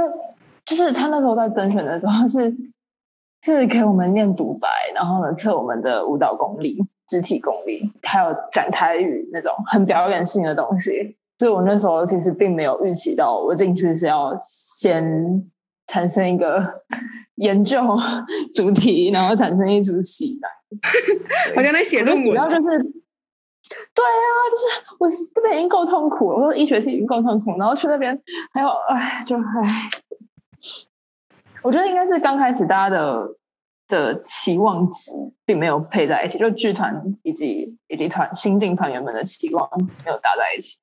[0.64, 2.50] 就是他那时候在甄选的时候是
[3.42, 11.14] 是给我们念独白，然后呢测我们的舞蹈功力、肢体功力，还有展台语那种很表演性的东西。
[11.38, 15.46] 所以我那时候其实并没有预期到，我进去是要先
[15.88, 16.82] 产生一个
[17.34, 17.78] 研究
[18.54, 20.48] 主题，然后产生一出戏的。
[21.56, 22.78] 好像在写论文，然后就是，
[23.94, 28.18] 对啊，就是我这边已经够痛苦了，我说医学系已经够痛苦，然后去那边
[28.52, 29.90] 还有，哎，就哎，
[31.62, 33.28] 我觉得应该是刚开始大家的
[33.88, 35.10] 的期望值
[35.46, 40.76] 并没有配在一起，就剧团以及以及团新进团员们的期望值没有搭在一起，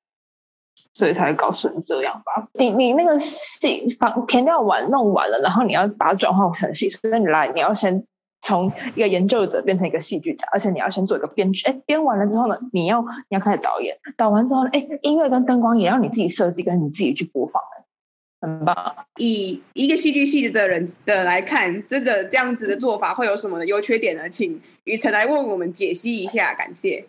[0.94, 2.48] 所以才会搞成这样吧。
[2.54, 8.04] 你你那个戏把填掉完弄完了，然后你要把它转换成戏，所以你来你要先。
[8.46, 11.68] 从一个研究者变成一个戏剧家，而且你要先做一个编剧。
[11.68, 13.98] 哎，编完了之后呢，你要你要开始导演。
[14.16, 17.60] 导完之后呢，哎，音乐跟灯光也要你自己设计，跟你自己去播放。
[18.42, 18.96] 很棒。
[19.18, 24.30] 以一个戏剧系的人的来看，这个这样子的做法会有什么的优缺点呢？
[24.30, 27.08] 请雨辰来为我们解析一下，感谢。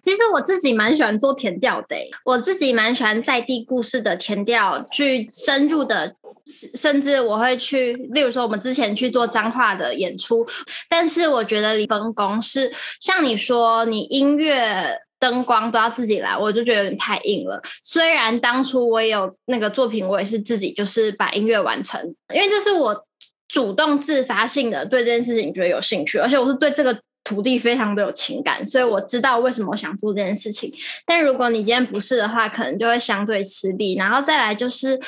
[0.00, 6.16] 其实我自己蛮喜欢做田调的，我自己蛮喜欢在地故事的田调，去深入的。
[6.74, 10.44] 甚至我会去，例如说我们之前去做脏话的演出，
[10.88, 12.68] 但是我觉得分工是
[13.00, 17.62] 像你说，你音乐、灯光都要自己来，我就觉得有点太硬了。
[17.84, 22.02] 虽然当初我也有那个作品，我也是自己就是把音乐完成，
[22.34, 23.06] 因为这是我
[23.46, 30.72] 主动自发性的对这件事情觉得有兴趣，而且我是对这个土地非常的有情感，所以我知道为什么我想做这件事情。
[31.06, 33.94] 但如果你今天不是的话，可能就会相对吃力。
[33.96, 35.00] 然后再来就是。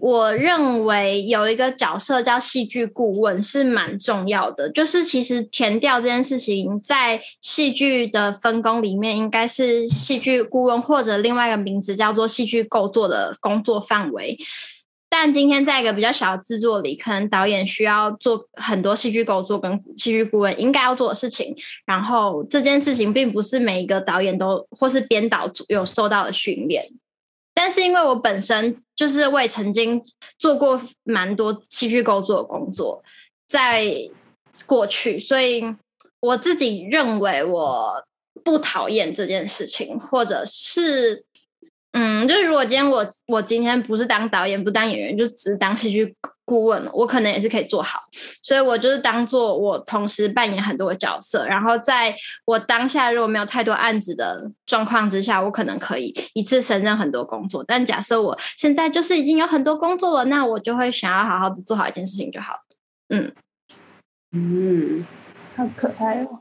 [0.00, 4.68] 我认为有一个角色叫戏剧顾问是蛮重要的。
[4.70, 14.36] 就是其实填调这件事情，在戏剧的分工里面，应该是戏剧顾问或者另外一个名字叫做戏剧构作的工作范围。
[15.08, 21.54] 但今天在一个比较小的制作里，可能导演需要做很多戏剧构作跟戏剧顾问应该要做的事情。
[21.86, 26.84] 然后这件事情并不是每一个导演都或是编导有受到的训练。
[27.54, 30.02] 但是因为我本身就是为曾经
[30.36, 33.00] 做过蛮多戏剧构作的工作，
[33.46, 33.86] 在
[34.66, 35.62] 过去，所以
[36.18, 38.04] 我自己认为我
[38.42, 41.24] 不讨厌这件事情，或者是。
[41.96, 46.12] 嗯，就是如果今天我我今天不是当导演，不当演员，就只是当戏剧
[46.44, 48.00] 顾问，我可能也是可以做好。
[48.42, 52.12] 所以我就是当做我同时扮演很多个角色，然后在
[52.46, 57.62] 我当下如果没有太多案子的状况之下，我可能可以一次胜任很多工作。
[57.64, 62.54] 但假设我现在就是已经有很多工作了，那我就会想要好好的做好一件事情就好。
[63.10, 63.32] 嗯
[64.32, 65.06] 嗯，
[65.54, 66.40] 好可爱哦。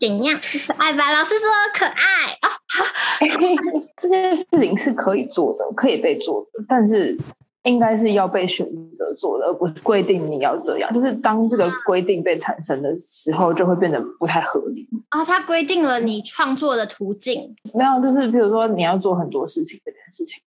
[0.00, 0.36] 怎样？
[0.36, 1.12] 可爱吧？
[1.12, 2.48] 老师说可爱啊！
[2.78, 2.84] 哦、
[3.96, 7.16] 这件事情是可以做的，可以被做的，但是
[7.62, 10.92] 应该是要被选择做的，而不是规定你要这样。
[10.92, 15.24] 就是当这个规定被产生的时候，就会变得不太合理啊。
[15.24, 20.40] 它规定了你创作的途径，没有，就是比如说你要做很多事情这件事情，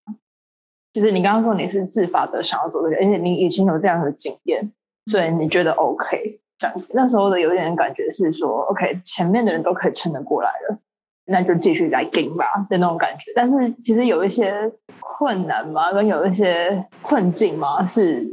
[0.92, 4.72] 就是你刚刚说你是自发的想要做这个，而且你已经有这样的经验，
[5.10, 6.40] 所以你觉得 OK。
[6.58, 10.78] 这样子，那时候的有点感觉是说，OK，前面的人都可以撑得过来了，
[11.26, 13.32] 那就继续来顶吧的那种感觉。
[13.34, 18.26] 但是其实有一些困难嘛，跟有一些困境嘛，是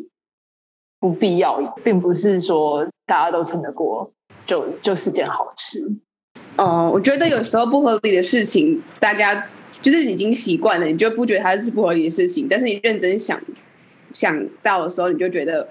[0.99, 4.09] 不必要，并不是说大家都撑得过
[4.45, 5.85] 就就是件好事。
[6.55, 9.47] 哦，我觉得有时候不合理的事情，大家
[9.81, 12.47] 就是已经习惯了，你就不觉得它是不合理的事情。
[12.49, 13.37] 但是你认真想
[14.13, 15.67] 想到的时候，你就觉得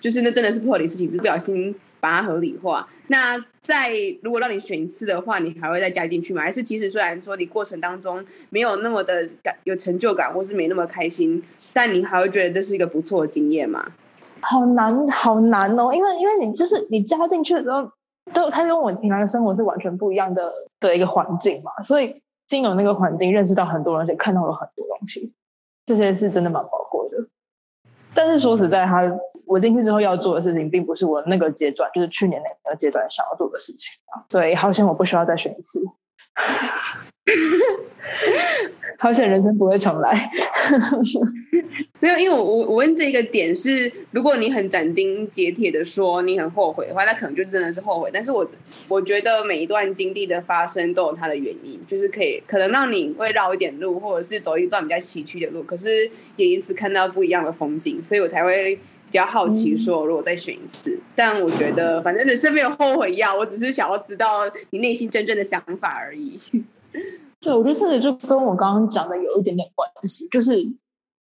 [0.00, 1.72] 就是那真的是不合理事情，只是不小心。
[2.02, 2.88] 把它合理化。
[3.06, 6.42] 那在如果让你选一次的话，你还会再加进去吗？
[6.42, 11.40] 还是其实虽然说你过程当中没有那么的感有成就感，或是没那么开心，
[11.72, 13.86] 但你还会觉得这是一个不错的经验吗？
[14.40, 15.92] 好难，好难哦！
[15.94, 17.88] 因为因为你就是你加进去的时候，
[18.34, 25.32] 都它跟我平常的生活是完全不一样的的一个环境嘛，所以经由那个环境认识到很多人，而且看到了很多东西，
[25.86, 27.24] 这些是真的蛮宝贵的。
[28.12, 29.02] 但是说实在，他。
[29.52, 34.24] 我进去之后要做的事情，并不是我那个阶段，就是去年那个阶段想要做的事情啊。
[34.26, 35.82] 对，好险我不需要再选一次，
[38.98, 40.30] 好险人生不会重来。
[42.00, 48.10] 没有，因为我我我问这个点是，如果你很斩钉截铁的说你很后悔的话，那可能就真的是后悔。
[48.12, 48.48] 但是我
[48.88, 58.78] 我觉得每一段经历的发生都有它的原因，就是可以可能让你会绕一点路，或者是走一段比较崎岖的路，可是也因此看到不一样的风景，所以我才会。
[59.12, 66.38] 比较好奇，说如果再选一次，嗯、但我觉得反正人生没有后悔药，我只是想要知道你内心真正的想法而已。
[67.38, 70.66] 对，我觉得这个就跟我刚刚讲的有一点点关系，就是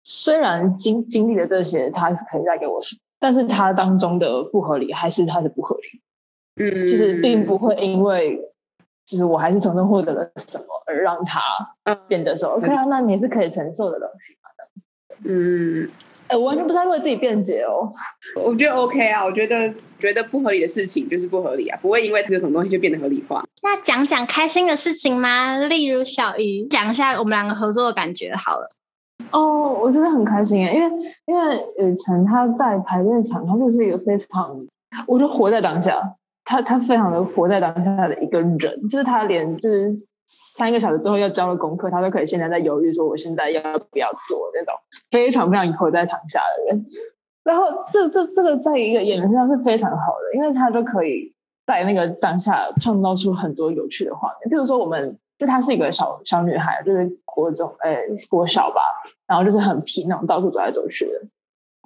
[0.05, 6.01] 虽然经经历了这些，它是可以带给我什么，但是它当中的不合理还是它的不合理。
[6.59, 8.41] 嗯，就是并不会因为
[9.05, 14.49] 就是我还是从中获得了什么而让它变得说、嗯、OK 啊，那你是可以承受的东西嘛。
[15.25, 15.91] 嗯。
[16.29, 17.93] 哎、欸，我完全不太为自己辩解哦。
[18.43, 23.45] 我觉得 OK 啊，我觉得觉得不合理的事情就是不合理啊，不会因为这种东西就变得合理化。
[23.63, 25.57] 那讲讲开心的事情吗？
[25.59, 28.69] 例如小鱼，讲一下我们两个合作的感觉好了。
[29.31, 30.91] 哦，我觉得很开心耶，因为
[31.27, 34.67] 因为雨辰他在排练场，他就是一个非常，
[35.07, 36.01] 我就活在当下，
[36.45, 39.91] 他他非常的活在当下的一个人，就是他连就是。
[40.27, 44.75] 三个小时之后要交的功课，他都可以现在在犹豫说，我现在要不要做那种
[45.11, 46.85] 非常非常活在当下的人。
[47.45, 51.33] 然后这这这个在一个演员身上是非常好的，因为他都可以
[51.65, 54.51] 在那个当下创造出很多有趣的画面。
[54.51, 57.97] 比如说，我们就她是一个小小女孩，就是国中哎
[58.29, 58.81] 国小吧，
[59.29, 61.21] 然后就是很皮那种，到处走来走去的。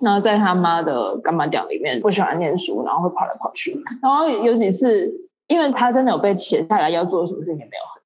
[0.00, 3.79] 然后在他妈的干嘛店里面不喜欢念书，然后会跑来跑去。
[4.00, 5.12] 然后有几次，
[5.46, 8.00] 因为他真的有被写下来要做什么事情，也没有。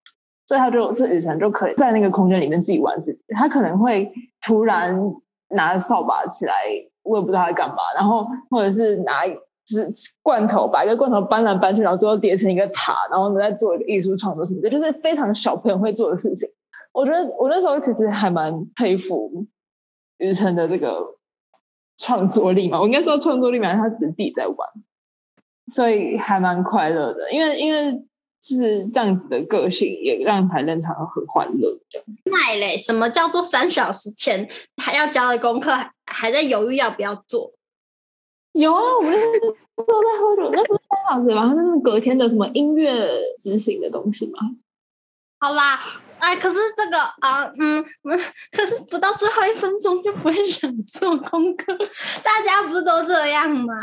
[0.47, 3.19] 所以他就这雨辰就可以在那个空间里面自己玩自己。
[3.29, 4.95] 他可能会突然
[5.49, 6.53] 拿扫把起来，
[7.03, 7.77] 我也不知道他在干嘛。
[7.97, 9.91] 然后或者是拿就是
[10.23, 16.47] 罐头，把一个罐头搬来搬去，然后最后叠成一个塔，然后再做一个艺术创作什么的，就是非常小朋友会做的事情。
[16.93, 19.47] 我觉得我那时候其实还蛮佩服
[20.19, 21.03] 雨辰的这个
[21.97, 22.79] 创作力嘛。
[22.79, 24.57] 我应该说创作力嘛，他只是自己在玩，
[25.73, 27.33] 所以还蛮快乐的。
[27.33, 28.05] 因为因为。
[28.45, 31.75] 是这样子的个性，也让排练场很欢乐。
[31.89, 35.73] 这样子，那嘞，什么叫做三小时前还要交的功课，
[36.05, 37.53] 还在犹豫要不要做？
[38.53, 39.13] 有啊，我们
[39.77, 41.55] 都在喝酒，那不是三小时吗？
[41.57, 44.39] 那是隔天的什么音乐执行的东西吗？
[45.41, 45.81] 好啦，
[46.19, 47.85] 哎，可是这个啊，嗯，
[48.53, 51.77] 可是不到最后一分钟就不会想做功课，
[52.23, 53.75] 大家不是都这样吗？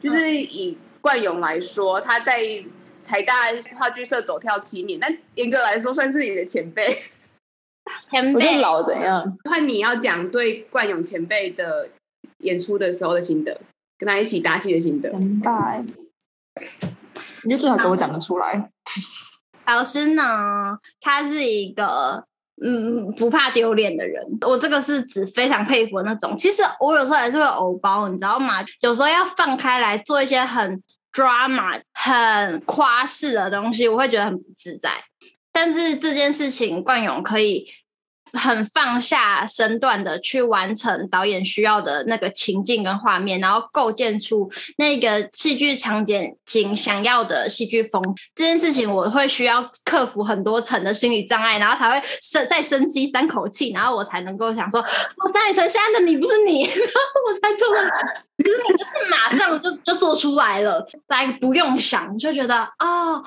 [0.00, 2.40] 就是以冠勇来说，他在
[3.04, 3.34] 台大
[3.78, 7.02] 话剧社走跳七年，但严格来说算是你的前辈。
[8.10, 9.36] 前辈老怎样？
[9.44, 11.88] 换你要讲对冠勇前辈的
[12.38, 13.60] 演出的时候的心得。
[13.96, 15.84] 跟他一起搭戏的心得，明白？
[17.44, 18.68] 你就最好给我讲得出来。
[19.66, 20.76] 老师呢？
[21.00, 22.24] 他是一个
[22.60, 24.20] 嗯不怕丢脸的人。
[24.40, 26.36] 我这个是指非常佩服的那种。
[26.36, 28.64] 其实我有时候还是会偶包，你知道吗？
[28.80, 30.82] 有时候要放开来做一些很
[31.14, 34.90] drama、很夸饰的东西，我会觉得很不自在。
[35.52, 37.66] 但是这件事情，冠勇可以。
[38.36, 48.02] 很放下身段的去完成导演需要的那个情境跟画面，然后构建出那个戏剧场景景想要的戏剧风。
[48.34, 57.90] 这件事情我会需要克服很多层的心理障碍，然后才会深再深吸三口气，然后我才能够想说：“哦，张雨晨，现在的你不是你。” 我才做得来。
[58.36, 63.24] 可是你就是马上就就做出来了，来不用想就觉得哦，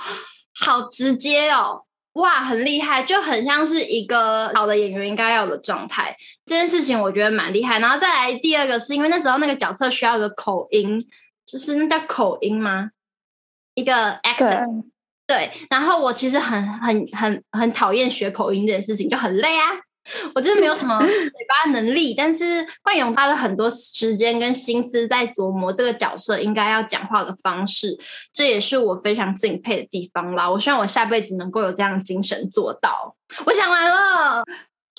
[0.60, 1.84] 好直接哦。
[2.14, 6.16] 哇，很厉害，就很像是一个好的演员应该要的状态。
[6.46, 7.80] 这件事情我觉得蛮厉害。
[7.80, 11.00] 然后再来第二个，是因为那时候那个角色需要一个口音，
[11.48, 12.92] 就是那叫口音吗？
[13.74, 14.84] 一个 accent。
[15.26, 15.52] 对。
[15.72, 19.66] 然后我其实很很很很讨厌学口音这件事情，就很累啊。
[20.34, 27.98] 我就是没有什么嘴巴能力，但是冠勇花了很多时间跟心思在琢磨这个角色应该要讲话的方式，
[28.34, 30.50] 这也是我非常敬佩的地方啦。
[30.50, 33.16] 我希望我下辈子能够有这样的精神做到。
[33.46, 34.44] 我想完了，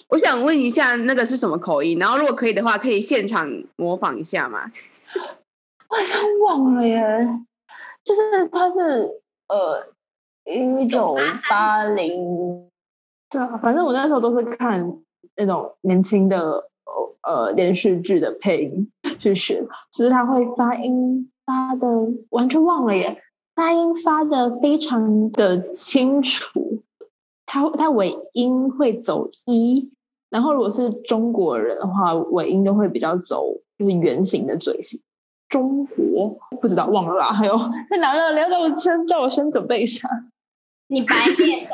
[0.09, 1.99] 我想问一下那个是什么口音？
[1.99, 4.71] 然后如果可以的话，可以现场模仿一下吗？
[5.89, 7.01] 我好像忘了耶，
[8.05, 9.09] 就是他是
[9.49, 9.87] 呃
[10.45, 11.17] 一九
[11.49, 12.69] 八零。
[13.31, 14.83] 对啊，反正我那时候都是看
[15.37, 16.65] 那种年轻的
[17.23, 19.63] 呃连续剧的配音去学，
[19.93, 21.87] 就是他会发音发的
[22.31, 23.21] 完全忘了耶，
[23.55, 26.83] 发音发的非常的清楚，
[27.45, 29.91] 他他尾音会走一，
[30.31, 33.45] 然后如果是中国人的话，尾音都会比较走
[33.79, 35.01] 就是圆形的嘴型。
[35.49, 37.57] 中国不知道忘了啦，还有
[37.89, 40.09] 太难了， 聊到我先叫我先准备一下，
[40.89, 41.71] 你白变了。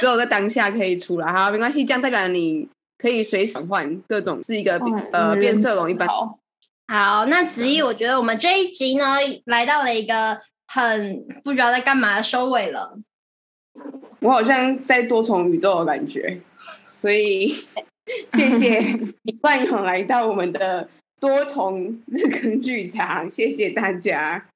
[0.00, 2.68] 只有在当下可以出来，好，没关系，这样代表你
[2.98, 6.06] 可以随时换各种，是一个、哦、呃变色龙一般。
[6.86, 9.16] 好，那子怡，我觉得我们这一集呢，
[9.46, 12.98] 来到了一个很不知道在干嘛的收尾了。
[14.20, 16.40] 我好像在多重宇宙的感觉，
[16.96, 17.48] 所以
[18.32, 18.80] 谢谢
[19.22, 20.88] 李冠勇来到我们的
[21.20, 24.48] 多重日更剧场，谢谢大家，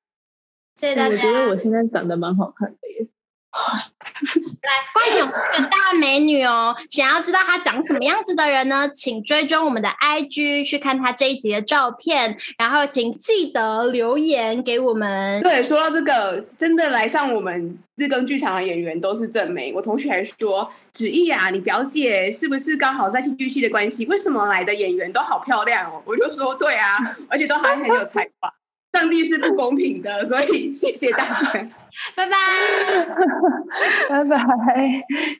[0.81, 1.15] 谢谢大家。
[1.15, 3.07] 我觉得我现在长得蛮好看的耶。
[4.63, 6.75] 来，冠勇是个大美女哦。
[6.89, 8.89] 想要知道她长什么样子的人呢？
[8.89, 15.43] 请追踪我们的 IG 去看她这一集的照片，然后请记得留言给我们。
[15.43, 19.73] 对，说到这个，真的来上我们日更剧场的演员都是正美。
[19.75, 24.07] 我同学还说：“子毅啊，你表姐是不是刚好在戏剧系的关系？
[24.07, 26.97] 为什么来的演员都好漂亮哦？”我就说：“对啊，
[27.29, 28.51] 而且都还很有才华。”
[28.93, 31.53] 上帝是不公平的，所以谢谢大家，
[32.15, 32.37] 拜拜，
[34.09, 35.39] 拜拜。